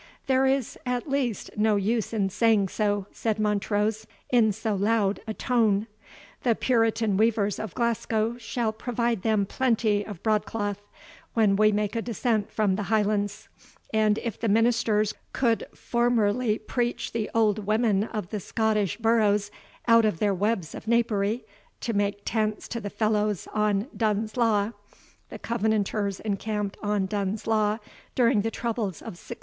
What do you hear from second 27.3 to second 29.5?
Law, during the troubles of 1639.